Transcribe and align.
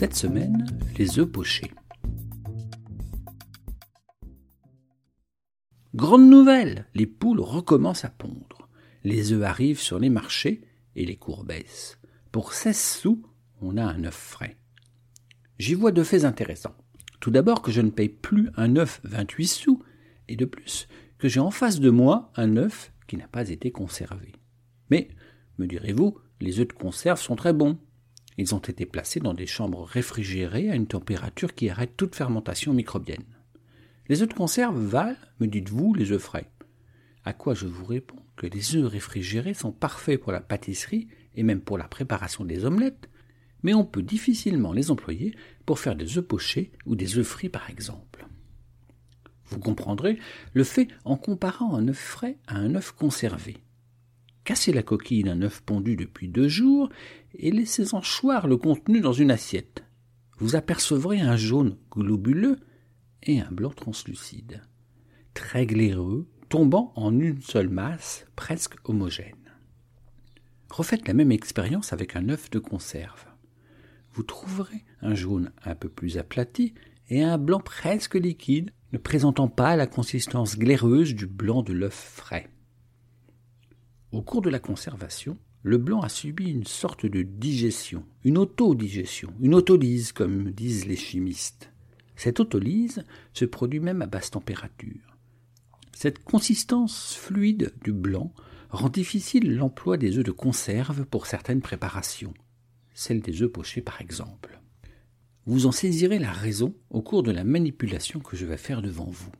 Cette 0.00 0.16
semaine, 0.16 0.66
les 0.96 1.18
œufs 1.18 1.30
pochés. 1.30 1.70
Grande 5.94 6.26
nouvelle, 6.26 6.86
les 6.94 7.04
poules 7.04 7.42
recommencent 7.42 8.06
à 8.06 8.08
pondre. 8.08 8.70
Les 9.04 9.32
œufs 9.32 9.42
arrivent 9.42 9.78
sur 9.78 9.98
les 9.98 10.08
marchés 10.08 10.62
et 10.96 11.04
les 11.04 11.16
cours 11.16 11.44
baissent. 11.44 11.98
Pour 12.32 12.54
16 12.54 12.80
sous, 12.80 13.22
on 13.60 13.76
a 13.76 13.84
un 13.84 14.04
œuf 14.04 14.14
frais. 14.14 14.56
J'y 15.58 15.74
vois 15.74 15.92
deux 15.92 16.02
faits 16.02 16.24
intéressants. 16.24 16.78
Tout 17.20 17.30
d'abord 17.30 17.60
que 17.60 17.70
je 17.70 17.82
ne 17.82 17.90
paye 17.90 18.08
plus 18.08 18.48
un 18.56 18.76
œuf 18.76 19.02
28 19.04 19.46
sous, 19.48 19.82
et 20.28 20.36
de 20.36 20.46
plus 20.46 20.88
que 21.18 21.28
j'ai 21.28 21.40
en 21.40 21.50
face 21.50 21.78
de 21.78 21.90
moi 21.90 22.32
un 22.36 22.56
œuf 22.56 22.94
qui 23.06 23.18
n'a 23.18 23.28
pas 23.28 23.50
été 23.50 23.70
conservé. 23.70 24.32
Mais, 24.88 25.08
me 25.58 25.66
direz-vous, 25.66 26.16
les 26.40 26.58
œufs 26.58 26.68
de 26.68 26.72
conserve 26.72 27.20
sont 27.20 27.36
très 27.36 27.52
bons. 27.52 27.78
Ils 28.40 28.54
ont 28.54 28.58
été 28.58 28.86
placés 28.86 29.20
dans 29.20 29.34
des 29.34 29.46
chambres 29.46 29.84
réfrigérées 29.84 30.70
à 30.70 30.74
une 30.74 30.86
température 30.86 31.54
qui 31.54 31.68
arrête 31.68 31.94
toute 31.98 32.14
fermentation 32.14 32.72
microbienne. 32.72 33.26
Les 34.08 34.22
œufs 34.22 34.28
de 34.30 34.32
conserve 34.32 34.82
valent, 34.82 35.18
me 35.40 35.46
dites-vous, 35.46 35.92
les 35.92 36.10
œufs 36.10 36.22
frais. 36.22 36.50
À 37.26 37.34
quoi 37.34 37.52
je 37.52 37.66
vous 37.66 37.84
réponds 37.84 38.24
que 38.36 38.46
les 38.46 38.76
œufs 38.76 38.90
réfrigérés 38.90 39.52
sont 39.52 39.72
parfaits 39.72 40.18
pour 40.18 40.32
la 40.32 40.40
pâtisserie 40.40 41.08
et 41.34 41.42
même 41.42 41.60
pour 41.60 41.76
la 41.76 41.86
préparation 41.86 42.46
des 42.46 42.64
omelettes, 42.64 43.10
mais 43.62 43.74
on 43.74 43.84
peut 43.84 44.00
difficilement 44.00 44.72
les 44.72 44.90
employer 44.90 45.36
pour 45.66 45.78
faire 45.78 45.94
des 45.94 46.16
œufs 46.16 46.26
pochés 46.26 46.72
ou 46.86 46.96
des 46.96 47.18
œufs 47.18 47.26
frits 47.26 47.50
par 47.50 47.68
exemple. 47.68 48.26
Vous 49.50 49.58
comprendrez 49.58 50.18
le 50.54 50.64
fait 50.64 50.88
en 51.04 51.18
comparant 51.18 51.74
un 51.74 51.88
œuf 51.88 51.98
frais 51.98 52.38
à 52.46 52.56
un 52.56 52.74
œuf 52.74 52.92
conservé. 52.92 53.58
Cassez 54.50 54.72
la 54.72 54.82
coquille 54.82 55.22
d'un 55.22 55.42
œuf 55.42 55.60
pondu 55.60 55.94
depuis 55.94 56.26
deux 56.26 56.48
jours 56.48 56.90
et 57.38 57.52
laissez-en 57.52 58.00
choir 58.00 58.48
le 58.48 58.56
contenu 58.56 59.00
dans 59.00 59.12
une 59.12 59.30
assiette. 59.30 59.84
Vous 60.38 60.56
apercevrez 60.56 61.20
un 61.20 61.36
jaune 61.36 61.76
globuleux 61.88 62.58
et 63.22 63.38
un 63.40 63.50
blanc 63.52 63.70
translucide, 63.70 64.62
très 65.34 65.66
glaireux, 65.66 66.26
tombant 66.48 66.92
en 66.96 67.16
une 67.16 67.40
seule 67.40 67.68
masse 67.68 68.26
presque 68.34 68.74
homogène. 68.88 69.54
Refaites 70.68 71.06
la 71.06 71.14
même 71.14 71.30
expérience 71.30 71.92
avec 71.92 72.16
un 72.16 72.28
œuf 72.28 72.50
de 72.50 72.58
conserve. 72.58 73.26
Vous 74.14 74.24
trouverez 74.24 74.82
un 75.00 75.14
jaune 75.14 75.52
un 75.64 75.76
peu 75.76 75.88
plus 75.88 76.18
aplati 76.18 76.74
et 77.08 77.22
un 77.22 77.38
blanc 77.38 77.60
presque 77.60 78.16
liquide, 78.16 78.72
ne 78.92 78.98
présentant 78.98 79.46
pas 79.46 79.76
la 79.76 79.86
consistance 79.86 80.58
glaireuse 80.58 81.14
du 81.14 81.28
blanc 81.28 81.62
de 81.62 81.72
l'œuf 81.72 81.94
frais. 82.16 82.50
Au 84.12 84.22
cours 84.22 84.42
de 84.42 84.50
la 84.50 84.58
conservation, 84.58 85.38
le 85.62 85.78
blanc 85.78 86.00
a 86.00 86.08
subi 86.08 86.50
une 86.50 86.66
sorte 86.66 87.06
de 87.06 87.22
digestion, 87.22 88.04
une 88.24 88.38
autodigestion, 88.38 89.32
une 89.40 89.54
autolyse 89.54 90.10
comme 90.10 90.50
disent 90.50 90.86
les 90.86 90.96
chimistes. 90.96 91.70
Cette 92.16 92.40
autolyse 92.40 93.04
se 93.34 93.44
produit 93.44 93.78
même 93.78 94.02
à 94.02 94.06
basse 94.06 94.32
température. 94.32 95.16
Cette 95.92 96.24
consistance 96.24 97.14
fluide 97.14 97.72
du 97.84 97.92
blanc 97.92 98.32
rend 98.70 98.88
difficile 98.88 99.54
l'emploi 99.54 99.96
des 99.96 100.18
œufs 100.18 100.24
de 100.24 100.32
conserve 100.32 101.04
pour 101.04 101.26
certaines 101.26 101.60
préparations, 101.60 102.34
celle 102.94 103.20
des 103.20 103.42
œufs 103.42 103.52
pochés 103.52 103.82
par 103.82 104.00
exemple. 104.00 104.60
Vous 105.46 105.66
en 105.66 105.72
saisirez 105.72 106.18
la 106.18 106.32
raison 106.32 106.74
au 106.90 107.00
cours 107.00 107.22
de 107.22 107.30
la 107.30 107.44
manipulation 107.44 108.18
que 108.18 108.36
je 108.36 108.46
vais 108.46 108.56
faire 108.56 108.82
devant 108.82 109.10
vous. 109.10 109.32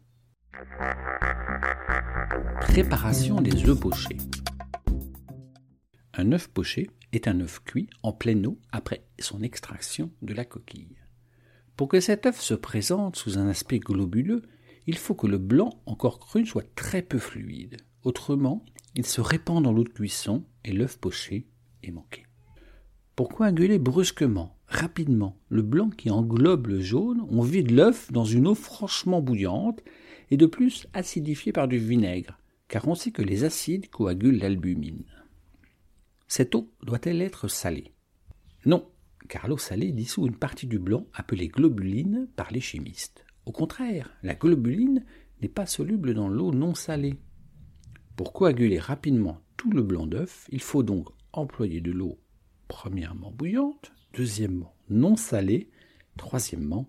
Préparation 2.60 3.40
des 3.40 3.68
œufs 3.68 3.78
pochés. 3.78 4.16
Un 6.20 6.32
œuf 6.32 6.48
poché 6.48 6.90
est 7.12 7.28
un 7.28 7.40
œuf 7.40 7.60
cuit 7.64 7.88
en 8.02 8.12
pleine 8.12 8.46
eau 8.46 8.58
après 8.72 9.06
son 9.20 9.42
extraction 9.42 10.10
de 10.20 10.34
la 10.34 10.44
coquille. 10.44 10.98
Pour 11.76 11.88
que 11.88 11.98
cet 11.98 12.26
œuf 12.26 12.38
se 12.38 12.52
présente 12.52 13.16
sous 13.16 13.38
un 13.38 13.48
aspect 13.48 13.78
globuleux, 13.78 14.42
il 14.86 14.98
faut 14.98 15.14
que 15.14 15.26
le 15.26 15.38
blanc 15.38 15.80
encore 15.86 16.18
cru 16.20 16.44
soit 16.44 16.74
très 16.74 17.00
peu 17.00 17.18
fluide. 17.18 17.78
Autrement, 18.02 18.66
il 18.94 19.06
se 19.06 19.22
répand 19.22 19.64
dans 19.64 19.72
l'eau 19.72 19.82
de 19.82 19.88
cuisson 19.88 20.44
et 20.62 20.72
l'œuf 20.72 20.98
poché 20.98 21.46
est 21.82 21.90
manqué. 21.90 22.26
Pour 23.16 23.30
coaguler 23.30 23.78
brusquement, 23.78 24.58
rapidement, 24.66 25.38
le 25.48 25.62
blanc 25.62 25.88
qui 25.88 26.10
englobe 26.10 26.66
le 26.66 26.82
jaune, 26.82 27.24
on 27.30 27.40
vide 27.40 27.70
l'œuf 27.70 28.12
dans 28.12 28.26
une 28.26 28.46
eau 28.46 28.54
franchement 28.54 29.22
bouillante 29.22 29.80
et 30.30 30.36
de 30.36 30.44
plus 30.44 30.86
acidifiée 30.92 31.52
par 31.52 31.66
du 31.66 31.78
vinaigre, 31.78 32.38
car 32.68 32.86
on 32.88 32.94
sait 32.94 33.10
que 33.10 33.22
les 33.22 33.44
acides 33.44 33.88
coagulent 33.88 34.38
l'albumine. 34.38 35.06
Cette 36.30 36.54
eau 36.54 36.72
doit-elle 36.84 37.22
être 37.22 37.48
salée? 37.48 37.92
Non, 38.64 38.88
car 39.28 39.48
l'eau 39.48 39.58
salée 39.58 39.90
dissout 39.90 40.28
une 40.28 40.36
partie 40.36 40.68
du 40.68 40.78
blanc 40.78 41.08
appelée 41.12 41.48
globuline 41.48 42.28
par 42.36 42.52
les 42.52 42.60
chimistes. 42.60 43.24
Au 43.46 43.50
contraire, 43.50 44.16
la 44.22 44.36
globuline 44.36 45.04
n'est 45.42 45.48
pas 45.48 45.66
soluble 45.66 46.14
dans 46.14 46.28
l'eau 46.28 46.52
non 46.52 46.76
salée. 46.76 47.18
Pour 48.14 48.32
coaguler 48.32 48.78
rapidement 48.78 49.40
tout 49.56 49.72
le 49.72 49.82
blanc 49.82 50.06
d'œuf, 50.06 50.46
il 50.52 50.60
faut 50.60 50.84
donc 50.84 51.08
employer 51.32 51.80
de 51.80 51.90
l'eau 51.90 52.20
premièrement 52.68 53.32
bouillante, 53.32 53.90
deuxièmement 54.14 54.76
non 54.88 55.16
salée, 55.16 55.68
troisièmement 56.16 56.88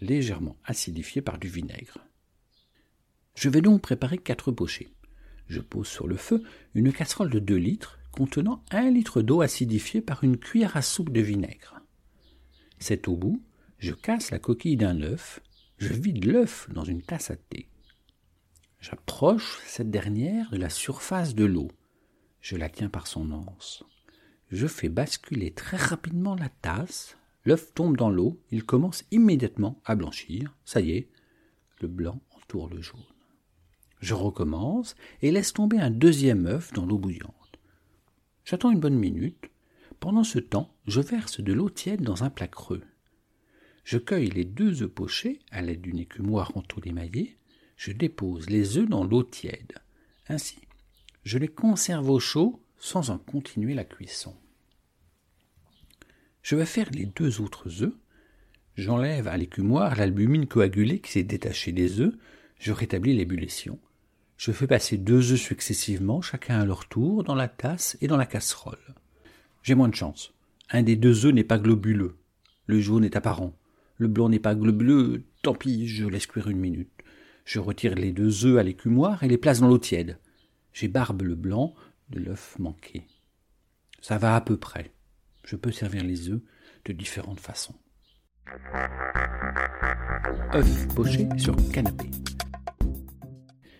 légèrement 0.00 0.58
acidifiée 0.64 1.22
par 1.22 1.38
du 1.38 1.48
vinaigre. 1.48 1.98
Je 3.34 3.48
vais 3.48 3.62
donc 3.62 3.82
préparer 3.82 4.18
quatre 4.18 4.52
pochés. 4.52 4.94
Je 5.48 5.60
pose 5.60 5.88
sur 5.88 6.06
le 6.06 6.16
feu 6.16 6.44
une 6.74 6.92
casserole 6.92 7.30
de 7.30 7.40
2 7.40 7.56
litres 7.56 7.98
contenant 8.16 8.64
un 8.70 8.90
litre 8.90 9.20
d'eau 9.20 9.42
acidifiée 9.42 10.00
par 10.00 10.24
une 10.24 10.38
cuillère 10.38 10.76
à 10.76 10.82
soupe 10.82 11.12
de 11.12 11.20
vinaigre. 11.20 11.82
C'est 12.78 13.08
au 13.08 13.16
bout, 13.16 13.42
je 13.78 13.92
casse 13.92 14.30
la 14.30 14.38
coquille 14.38 14.78
d'un 14.78 15.02
œuf, 15.02 15.40
je 15.76 15.92
vide 15.92 16.24
l'œuf 16.24 16.66
dans 16.72 16.84
une 16.84 17.02
tasse 17.02 17.30
à 17.30 17.36
thé. 17.36 17.68
J'approche 18.80 19.60
cette 19.66 19.90
dernière 19.90 20.50
de 20.50 20.56
la 20.56 20.70
surface 20.70 21.34
de 21.34 21.44
l'eau. 21.44 21.68
Je 22.40 22.56
la 22.56 22.70
tiens 22.70 22.88
par 22.88 23.06
son 23.06 23.32
anse. 23.32 23.84
Je 24.50 24.66
fais 24.66 24.88
basculer 24.88 25.50
très 25.50 25.76
rapidement 25.76 26.34
la 26.36 26.48
tasse. 26.48 27.18
L'œuf 27.44 27.74
tombe 27.74 27.96
dans 27.96 28.10
l'eau. 28.10 28.40
Il 28.50 28.64
commence 28.64 29.04
immédiatement 29.10 29.82
à 29.84 29.94
blanchir. 29.94 30.56
Ça 30.64 30.80
y 30.80 30.92
est, 30.92 31.10
le 31.80 31.88
blanc 31.88 32.20
entoure 32.30 32.68
le 32.68 32.80
jaune. 32.80 33.00
Je 34.00 34.14
recommence 34.14 34.94
et 35.20 35.30
laisse 35.32 35.52
tomber 35.52 35.78
un 35.78 35.90
deuxième 35.90 36.46
œuf 36.46 36.72
dans 36.72 36.86
l'eau 36.86 36.98
bouillante. 36.98 37.45
J'attends 38.46 38.70
une 38.70 38.78
bonne 38.78 38.96
minute. 38.96 39.50
Pendant 39.98 40.22
ce 40.22 40.38
temps, 40.38 40.72
je 40.86 41.00
verse 41.00 41.40
de 41.40 41.52
l'eau 41.52 41.68
tiède 41.68 42.02
dans 42.02 42.22
un 42.22 42.30
plat 42.30 42.46
creux. 42.46 42.84
Je 43.82 43.98
cueille 43.98 44.30
les 44.30 44.44
deux 44.44 44.82
œufs 44.82 44.90
pochés 44.90 45.40
à 45.50 45.62
l'aide 45.62 45.80
d'une 45.80 45.98
écumoire 45.98 46.56
en 46.56 46.62
tôle 46.62 46.86
émaillée. 46.86 47.38
Je 47.76 47.90
dépose 47.90 48.48
les 48.48 48.78
œufs 48.78 48.88
dans 48.88 49.04
l'eau 49.04 49.24
tiède. 49.24 49.72
Ainsi, 50.28 50.58
je 51.24 51.38
les 51.38 51.48
conserve 51.48 52.08
au 52.08 52.20
chaud 52.20 52.62
sans 52.78 53.10
en 53.10 53.18
continuer 53.18 53.74
la 53.74 53.84
cuisson. 53.84 54.36
Je 56.42 56.54
vais 56.54 56.66
faire 56.66 56.90
les 56.92 57.06
deux 57.06 57.40
autres 57.40 57.82
œufs. 57.82 57.94
J'enlève 58.76 59.26
à 59.26 59.36
l'écumoire 59.36 59.96
l'albumine 59.96 60.46
coagulée 60.46 61.00
qui 61.00 61.10
s'est 61.10 61.24
détachée 61.24 61.72
des 61.72 61.98
œufs. 61.98 62.14
Je 62.60 62.70
rétablis 62.70 63.16
l'ébullition. 63.16 63.80
Je 64.36 64.52
fais 64.52 64.66
passer 64.66 64.98
deux 64.98 65.32
œufs 65.32 65.40
successivement, 65.40 66.20
chacun 66.20 66.60
à 66.60 66.64
leur 66.64 66.86
tour, 66.86 67.24
dans 67.24 67.34
la 67.34 67.48
tasse 67.48 67.96
et 68.00 68.06
dans 68.06 68.18
la 68.18 68.26
casserole. 68.26 68.94
J'ai 69.62 69.74
moins 69.74 69.88
de 69.88 69.94
chance. 69.94 70.34
Un 70.70 70.82
des 70.82 70.96
deux 70.96 71.24
œufs 71.26 71.32
n'est 71.32 71.44
pas 71.44 71.58
globuleux. 71.58 72.16
Le 72.66 72.80
jaune 72.80 73.04
est 73.04 73.16
apparent. 73.16 73.54
Le 73.96 74.08
blanc 74.08 74.28
n'est 74.28 74.38
pas 74.38 74.54
globuleux. 74.54 75.24
Tant 75.42 75.54
pis, 75.54 75.88
je 75.88 76.06
laisse 76.06 76.26
cuire 76.26 76.48
une 76.48 76.58
minute. 76.58 76.90
Je 77.44 77.60
retire 77.60 77.94
les 77.94 78.12
deux 78.12 78.44
œufs 78.44 78.58
à 78.58 78.62
l'écumoire 78.62 79.22
et 79.22 79.28
les 79.28 79.38
place 79.38 79.60
dans 79.60 79.68
l'eau 79.68 79.78
tiède. 79.78 80.18
J'ébarbe 80.72 81.22
le 81.22 81.34
blanc 81.34 81.74
de 82.10 82.20
l'œuf 82.20 82.58
manqué. 82.58 83.06
Ça 84.02 84.18
va 84.18 84.36
à 84.36 84.40
peu 84.40 84.56
près. 84.56 84.92
Je 85.44 85.56
peux 85.56 85.72
servir 85.72 86.04
les 86.04 86.28
œufs 86.28 86.42
de 86.84 86.92
différentes 86.92 87.40
façons. 87.40 87.74
œufs 90.54 90.88
pochés 90.94 91.28
sur 91.38 91.56
canapé. 91.72 92.10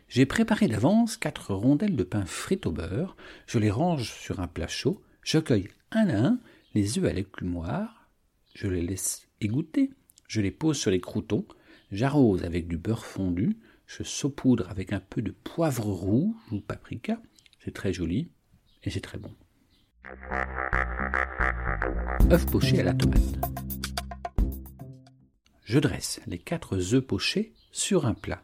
J'ai 0.08 0.26
préparé 0.26 0.68
d'avance 0.68 1.16
quatre 1.16 1.52
rondelles 1.52 1.96
de 1.96 2.04
pain 2.04 2.24
frit 2.24 2.60
au 2.64 2.70
beurre, 2.70 3.16
je 3.46 3.58
les 3.58 3.70
range 3.70 4.12
sur 4.12 4.40
un 4.40 4.46
plat 4.46 4.68
chaud, 4.68 5.02
je 5.22 5.38
cueille 5.38 5.68
un 5.90 6.08
à 6.08 6.26
un 6.28 6.38
les 6.74 6.98
œufs 6.98 7.06
à 7.06 7.12
l'écumoire, 7.12 8.08
je 8.54 8.68
les 8.68 8.82
laisse 8.82 9.26
égoutter, 9.40 9.90
je 10.28 10.40
les 10.40 10.50
pose 10.50 10.78
sur 10.78 10.90
les 10.90 11.00
croutons, 11.00 11.44
j'arrose 11.90 12.44
avec 12.44 12.68
du 12.68 12.76
beurre 12.76 13.04
fondu, 13.04 13.56
je 13.86 14.02
saupoudre 14.02 14.70
avec 14.70 14.92
un 14.92 15.00
peu 15.00 15.22
de 15.22 15.32
poivre 15.32 15.86
rouge 15.86 16.34
ou 16.52 16.60
paprika, 16.60 17.20
c'est 17.64 17.74
très 17.74 17.92
joli 17.92 18.30
et 18.84 18.90
c'est 18.90 19.00
très 19.00 19.18
bon. 19.18 19.34
œufs 22.30 22.46
pochés 22.46 22.80
à 22.80 22.84
la 22.84 22.94
tomate. 22.94 23.20
Je 25.64 25.80
dresse 25.80 26.20
les 26.26 26.38
quatre 26.38 26.76
œufs 26.94 27.04
pochés 27.04 27.52
sur 27.72 28.06
un 28.06 28.14
plat. 28.14 28.42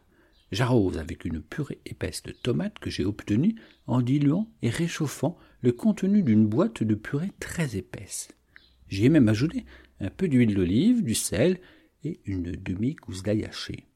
J'arrose 0.53 0.99
avec 0.99 1.25
une 1.25 1.41
purée 1.41 1.81
épaisse 1.83 2.21
de 2.21 2.31
tomates 2.31 2.77
que 2.77 2.91
j'ai 2.91 3.05
obtenue 3.05 3.55
en 3.87 4.03
diluant 4.03 4.47
et 4.61 4.69
réchauffant 4.69 5.35
le 5.63 5.71
contenu 5.71 6.21
d'une 6.21 6.45
boîte 6.45 6.83
de 6.83 6.93
purée 6.93 7.31
très 7.39 7.75
épaisse. 7.75 8.27
J'y 8.87 9.05
ai 9.05 9.09
même 9.09 9.29
ajouté 9.29 9.65
un 9.99 10.11
peu 10.11 10.27
d'huile 10.27 10.53
d'olive, 10.53 11.03
du 11.03 11.15
sel 11.15 11.59
et 12.03 12.19
une 12.25 12.51
demi-gousse 12.51 13.23
d'ail 13.23 13.45
haché. 13.45 13.87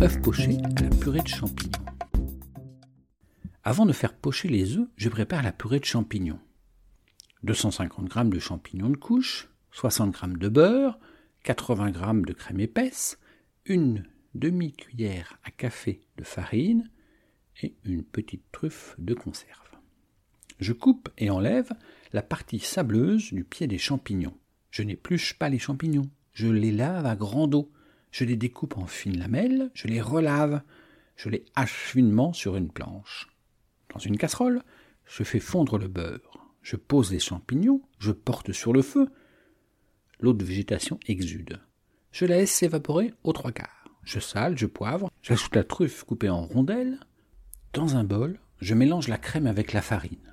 œufs 0.00 0.20
pochés 0.20 0.58
à 0.76 0.82
la 0.82 0.90
purée 0.90 1.22
de 1.22 1.28
champignons. 1.28 1.78
Avant 3.62 3.86
de 3.86 3.92
faire 3.92 4.14
pocher 4.14 4.48
les 4.48 4.78
œufs, 4.78 4.88
je 4.96 5.08
prépare 5.08 5.44
la 5.44 5.52
purée 5.52 5.78
de 5.78 5.84
champignons. 5.84 6.40
250 7.44 8.12
g 8.12 8.24
de 8.24 8.40
champignons 8.40 8.90
de 8.90 8.96
couche, 8.96 9.48
60 9.70 10.16
g 10.16 10.26
de 10.26 10.48
beurre, 10.48 10.98
80 11.42 11.92
g 11.92 12.00
de 12.26 12.32
crème 12.32 12.60
épaisse, 12.60 13.18
une 13.66 14.04
demi-cuillère 14.34 15.38
à 15.44 15.50
café 15.50 16.00
de 16.16 16.24
farine 16.24 16.90
et 17.62 17.74
une 17.84 18.02
petite 18.02 18.44
truffe 18.52 18.94
de 18.98 19.14
conserve. 19.14 19.58
Je 20.58 20.72
coupe 20.72 21.08
et 21.18 21.30
enlève 21.30 21.72
la 22.12 22.22
partie 22.22 22.60
sableuse 22.60 23.32
du 23.32 23.44
pied 23.44 23.66
des 23.66 23.78
champignons. 23.78 24.36
Je 24.70 24.82
n'épluche 24.82 25.34
pas 25.38 25.48
les 25.48 25.58
champignons, 25.58 26.08
je 26.32 26.48
les 26.48 26.72
lave 26.72 27.06
à 27.06 27.16
grande 27.16 27.54
eau 27.54 27.70
je 28.12 28.24
les 28.24 28.36
découpe 28.36 28.76
en 28.76 28.86
fines 28.86 29.18
lamelles, 29.18 29.70
je 29.74 29.88
les 29.88 30.00
relave, 30.00 30.62
je 31.16 31.30
les 31.30 31.44
hache 31.56 31.72
finement 31.72 32.32
sur 32.32 32.56
une 32.56 32.70
planche. 32.70 33.28
Dans 33.92 33.98
une 33.98 34.18
casserole, 34.18 34.62
je 35.06 35.24
fais 35.24 35.40
fondre 35.40 35.78
le 35.78 35.88
beurre, 35.88 36.46
je 36.60 36.76
pose 36.76 37.10
les 37.10 37.18
champignons, 37.18 37.82
je 37.98 38.12
porte 38.12 38.52
sur 38.52 38.72
le 38.72 38.82
feu. 38.82 39.08
L'eau 40.22 40.32
de 40.32 40.44
végétation 40.44 41.00
exude. 41.06 41.60
Je 42.12 42.24
la 42.24 42.36
laisse 42.36 42.52
s'évaporer 42.52 43.12
aux 43.24 43.32
trois 43.32 43.50
quarts. 43.52 43.88
Je 44.04 44.20
sale, 44.20 44.56
je 44.56 44.66
poivre, 44.66 45.10
j'ajoute 45.20 45.56
la 45.56 45.64
truffe 45.64 46.04
coupée 46.04 46.30
en 46.30 46.46
rondelles. 46.46 47.00
Dans 47.72 47.96
un 47.96 48.04
bol, 48.04 48.38
je 48.60 48.74
mélange 48.74 49.08
la 49.08 49.18
crème 49.18 49.48
avec 49.48 49.72
la 49.72 49.82
farine. 49.82 50.32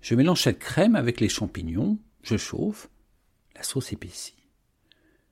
Je 0.00 0.14
mélange 0.14 0.42
cette 0.42 0.60
crème 0.60 0.94
avec 0.94 1.20
les 1.20 1.28
champignons, 1.28 1.98
je 2.22 2.36
chauffe, 2.36 2.88
la 3.56 3.64
sauce 3.64 3.92
épaissit. 3.92 4.36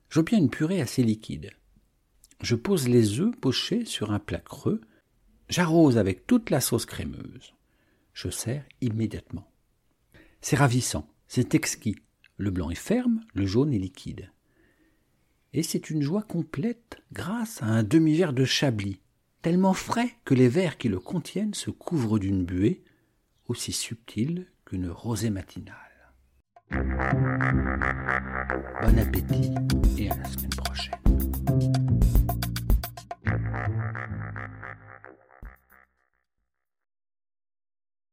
J'obtiens 0.09 0.39
une 0.39 0.49
purée 0.49 0.81
assez 0.81 1.01
liquide. 1.01 1.51
Je 2.41 2.55
pose 2.55 2.89
les 2.89 3.21
œufs 3.21 3.35
pochés 3.39 3.85
sur 3.85 4.11
un 4.11 4.19
plat 4.19 4.39
creux. 4.39 4.81
J'arrose 5.47 5.97
avec 5.97 6.27
toute 6.27 6.49
la 6.49 6.59
sauce 6.59 6.85
crémeuse. 6.85 7.53
Je 8.13 8.29
sers 8.29 8.65
immédiatement. 8.81 9.49
C'est 10.41 10.57
ravissant, 10.57 11.07
c'est 11.27 11.55
exquis. 11.55 11.95
Le 12.43 12.51
blanc 12.51 12.69
est 12.69 12.75
ferme, 12.75 13.21
le 13.33 13.45
jaune 13.45 13.73
est 13.73 13.79
liquide. 13.79 14.29
Et 15.53 15.63
c'est 15.63 15.89
une 15.89 16.01
joie 16.01 16.23
complète 16.23 17.01
grâce 17.13 17.63
à 17.63 17.67
un 17.67 17.83
demi-verre 17.83 18.33
de 18.33 18.43
chablis, 18.43 18.99
tellement 19.41 19.71
frais 19.73 20.09
que 20.25 20.33
les 20.33 20.49
verres 20.49 20.77
qui 20.77 20.89
le 20.89 20.99
contiennent 20.99 21.53
se 21.53 21.69
couvrent 21.71 22.19
d'une 22.19 22.43
buée 22.43 22.83
aussi 23.47 23.71
subtile 23.71 24.47
qu'une 24.65 24.89
rosée 24.89 25.29
matinale. 25.29 25.77
Bon 28.81 28.97
appétit 28.99 29.53
et 29.97 30.09
à 30.09 30.17
la 30.17 30.25
semaine 30.25 30.49
prochaine. 30.49 31.92